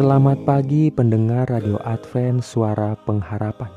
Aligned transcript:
Selamat 0.00 0.48
pagi 0.48 0.88
pendengar 0.88 1.44
Radio 1.52 1.76
Advent 1.84 2.40
Suara 2.40 2.96
Pengharapan 3.04 3.68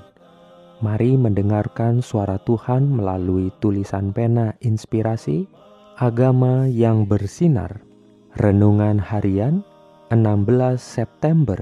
Mari 0.80 1.20
mendengarkan 1.20 1.99
suara 1.99 2.40
Tuhan 2.48 2.88
melalui 2.88 3.52
tulisan 3.59 4.16
pena 4.16 4.55
inspirasi 4.63 5.52
Agama 5.99 6.63
yang 6.72 7.04
bersinar 7.04 7.84
Renungan 8.40 9.04
harian 9.04 9.68
16 10.16 10.80
September 10.80 11.59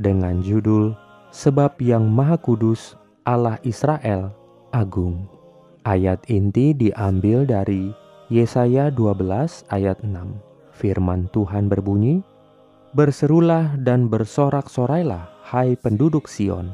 dengan 0.00 0.40
judul 0.40 0.96
Sebab 1.28 1.76
yang 1.84 2.08
Maha 2.08 2.40
Kudus 2.40 2.96
Allah 3.28 3.60
Israel 3.60 4.32
Agung. 4.72 5.28
Ayat 5.84 6.24
inti 6.32 6.72
diambil 6.72 7.44
dari 7.44 7.92
Yesaya 8.32 8.88
12 8.88 9.68
ayat 9.68 10.00
6. 10.00 10.16
Firman 10.72 11.28
Tuhan 11.28 11.68
berbunyi, 11.68 12.24
Berserulah 12.88 13.76
dan 13.76 14.08
bersorak-sorailah 14.08 15.52
hai 15.52 15.76
penduduk 15.76 16.24
Sion, 16.24 16.72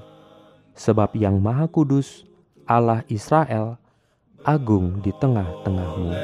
sebab 0.79 1.11
yang 1.19 1.43
Maha 1.43 1.67
Kudus 1.67 2.23
Allah 2.71 3.03
Israel 3.11 3.83
agung 4.47 5.03
di 5.03 5.11
tengah-tengahmu. 5.19 6.15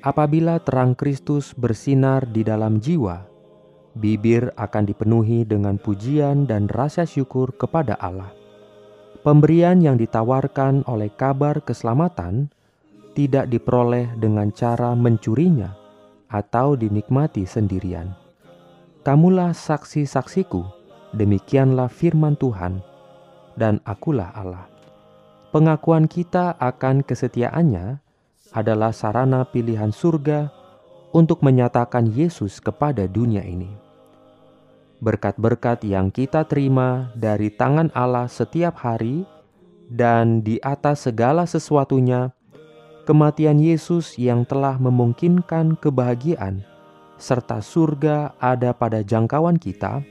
Apabila 0.09 0.57
terang 0.65 0.97
Kristus 0.97 1.53
bersinar 1.53 2.25
di 2.25 2.41
dalam 2.41 2.81
jiwa 2.81 3.29
bibir 3.93 4.57
akan 4.57 4.89
dipenuhi 4.89 5.45
dengan 5.45 5.77
pujian 5.77 6.49
dan 6.49 6.65
rasa 6.73 7.05
syukur 7.05 7.53
kepada 7.53 7.93
Allah 8.01 8.39
Pemberian 9.29 9.85
yang 9.85 10.01
ditawarkan 10.01 10.89
oleh 10.89 11.13
kabar 11.13 11.61
keselamatan 11.61 12.49
tidak 13.13 13.53
diperoleh 13.53 14.15
dengan 14.17 14.55
cara 14.55 14.97
mencurinya 14.97 15.75
atau 16.31 16.79
dinikmati 16.79 17.43
sendirian. 17.43 18.15
Kamulah 19.05 19.51
saksi-saksiku, 19.51 20.63
demikianlah 21.19 21.91
firman 21.91 22.39
Tuhan, 22.39 22.79
dan 23.59 23.83
akulah 23.83 24.31
Allah. 24.33 24.71
Pengakuan 25.51 26.07
kita 26.07 26.55
akan 26.57 27.03
kesetiaannya 27.03 27.99
adalah 28.53 28.95
sarana 28.95 29.45
pilihan 29.49 29.93
surga 29.93 30.53
untuk 31.13 31.41
menyatakan 31.41 32.09
Yesus 32.09 32.61
kepada 32.61 33.09
dunia 33.09 33.45
ini 33.45 33.89
berkat-berkat 34.99 35.87
yang 35.87 36.11
kita 36.11 36.43
terima 36.47 37.11
dari 37.15 37.55
tangan 37.55 37.91
Allah 37.95 38.27
setiap 38.27 38.83
hari, 38.83 39.23
dan 39.89 40.45
di 40.45 40.61
atas 40.61 41.09
segala 41.09 41.49
sesuatunya, 41.49 42.35
kematian 43.09 43.57
Yesus 43.57 44.19
yang 44.21 44.45
telah 44.45 44.77
memungkinkan 44.77 45.79
kebahagiaan 45.81 46.67
serta 47.19 47.59
surga 47.59 48.37
ada 48.39 48.71
pada 48.71 49.03
jangkauan 49.03 49.59
kita, 49.59 50.03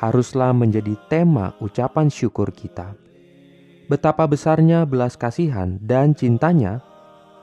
haruslah 0.00 0.50
menjadi 0.50 0.98
tema 1.06 1.54
ucapan 1.62 2.10
syukur 2.10 2.50
kita. 2.50 2.98
Betapa 3.86 4.24
besarnya 4.24 4.88
belas 4.88 5.18
kasihan 5.18 5.76
dan 5.82 6.16
cintanya 6.16 6.80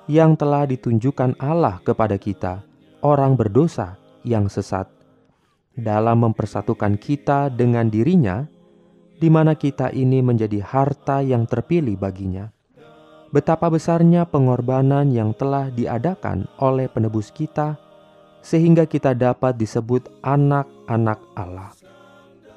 yang 0.09 0.33
telah 0.33 0.65
ditunjukkan 0.65 1.37
Allah 1.37 1.77
kepada 1.85 2.17
kita, 2.17 2.65
orang 3.05 3.37
berdosa 3.37 4.01
yang 4.25 4.49
sesat 4.49 4.89
dalam 5.77 6.25
mempersatukan 6.25 6.97
kita 6.97 7.53
dengan 7.53 7.93
dirinya, 7.93 8.49
di 9.21 9.29
mana 9.29 9.53
kita 9.53 9.93
ini 9.93 10.25
menjadi 10.25 10.65
harta 10.65 11.21
yang 11.21 11.45
terpilih 11.45 11.93
baginya. 11.93 12.49
Betapa 13.29 13.69
besarnya 13.69 14.25
pengorbanan 14.25 15.13
yang 15.13 15.37
telah 15.37 15.69
diadakan 15.69 16.49
oleh 16.57 16.89
penebus 16.89 17.29
kita, 17.29 17.77
sehingga 18.41 18.89
kita 18.89 19.13
dapat 19.13 19.61
disebut 19.61 20.09
anak-anak 20.25 21.21
Allah. 21.37 21.69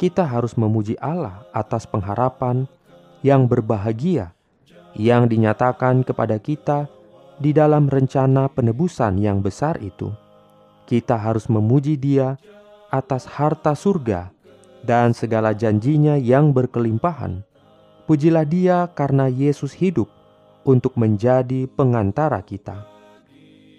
Kita 0.00 0.24
harus 0.24 0.56
memuji 0.56 0.96
Allah 0.96 1.44
atas 1.52 1.84
pengharapan 1.84 2.64
yang 3.20 3.44
berbahagia 3.44 4.32
yang 4.96 5.28
dinyatakan 5.28 6.00
kepada 6.00 6.40
kita 6.40 6.88
di 7.38 7.54
dalam 7.54 7.88
rencana 7.88 8.50
penebusan 8.50 9.20
yang 9.20 9.41
besar 9.41 9.81
itu. 9.81 10.12
Kita 10.84 11.16
harus 11.16 11.47
memuji 11.47 11.97
Dia 11.97 12.37
atas 12.93 13.25
harta 13.25 13.72
surga 13.72 14.28
dan 14.84 15.15
segala 15.16 15.54
janjinya 15.56 16.19
yang 16.19 16.50
berkelimpahan. 16.50 17.41
Pujilah 18.04 18.44
dia 18.44 18.91
karena 18.93 19.31
Yesus 19.31 19.72
hidup 19.72 20.10
untuk 20.66 20.98
menjadi 20.98 21.70
pengantara 21.70 22.43
kita. 22.43 22.84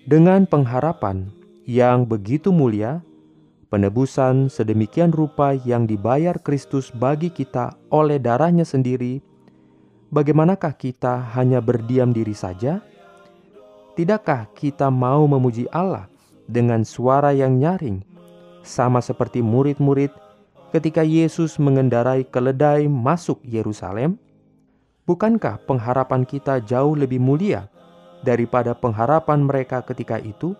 Dengan 0.03 0.47
pengharapan 0.47 1.31
yang 1.67 2.07
begitu 2.07 2.51
mulia, 2.51 3.03
penebusan 3.71 4.51
sedemikian 4.51 5.11
rupa 5.11 5.55
yang 5.55 5.87
dibayar 5.87 6.35
Kristus 6.39 6.91
bagi 6.91 7.31
kita 7.31 7.75
oleh 7.91 8.19
darahnya 8.19 8.67
sendiri, 8.67 9.23
bagaimanakah 10.11 10.75
kita 10.75 11.33
hanya 11.35 11.63
berdiam 11.63 12.11
diri 12.11 12.35
saja? 12.35 12.83
Tidakkah 13.93 14.49
kita 14.57 14.89
mau 14.89 15.29
memuji 15.29 15.69
Allah 15.69 16.09
dengan 16.49 16.81
suara 16.81 17.29
yang 17.29 17.61
nyaring, 17.61 18.01
sama 18.65 18.97
seperti 19.05 19.45
murid-murid 19.45 20.09
ketika 20.73 21.05
Yesus 21.05 21.61
mengendarai 21.61 22.25
keledai 22.25 22.89
masuk 22.89 23.37
Yerusalem? 23.45 24.17
Bukankah 25.05 25.61
pengharapan 25.69 26.25
kita 26.25 26.57
jauh 26.65 26.97
lebih 26.97 27.21
mulia 27.21 27.69
daripada 28.25 28.73
pengharapan 28.73 29.45
mereka 29.45 29.85
ketika 29.85 30.17
itu? 30.17 30.57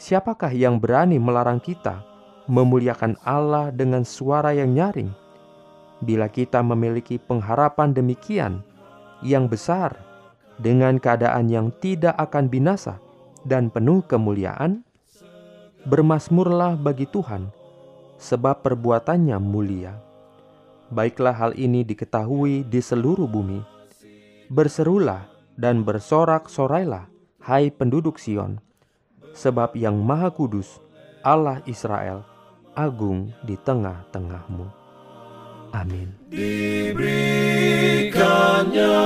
Siapakah 0.00 0.56
yang 0.56 0.80
berani 0.80 1.20
melarang 1.20 1.60
kita 1.60 2.00
memuliakan 2.48 3.20
Allah 3.28 3.68
dengan 3.68 4.08
suara 4.08 4.56
yang 4.56 4.72
nyaring? 4.72 5.12
Bila 6.00 6.32
kita 6.32 6.64
memiliki 6.64 7.20
pengharapan 7.20 7.92
demikian 7.92 8.64
yang 9.20 9.52
besar 9.52 10.11
dengan 10.60 11.00
keadaan 11.00 11.48
yang 11.48 11.72
tidak 11.80 12.16
akan 12.18 12.50
binasa 12.50 13.00
dan 13.46 13.72
penuh 13.72 14.04
kemuliaan, 14.04 14.84
Bermasmurlah 15.82 16.78
bagi 16.78 17.10
Tuhan, 17.10 17.50
sebab 18.14 18.62
perbuatannya 18.62 19.34
mulia. 19.42 19.98
Baiklah 20.94 21.34
hal 21.34 21.52
ini 21.58 21.82
diketahui 21.82 22.62
di 22.62 22.78
seluruh 22.78 23.26
bumi. 23.26 23.58
Berserulah 24.46 25.26
dan 25.58 25.82
bersorak-sorailah, 25.82 27.10
hai 27.42 27.74
penduduk 27.74 28.22
Sion, 28.22 28.62
sebab 29.34 29.74
yang 29.74 29.98
Maha 29.98 30.30
Kudus, 30.30 30.78
Allah 31.26 31.58
Israel, 31.66 32.22
agung 32.78 33.34
di 33.42 33.58
tengah-tengahmu. 33.58 34.81
Amin. 35.72 36.12
Diberikannya 36.28 39.00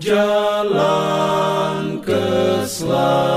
jalan 0.00 2.00
keselamatan. 2.02 3.29